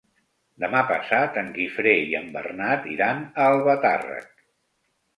[0.63, 4.47] Demà passat en Guifré i en Bernat iran a Albatàrrec.